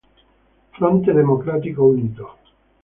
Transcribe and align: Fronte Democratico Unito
Fronte 0.73 1.13
Democratico 1.13 1.85
Unito 1.87 2.27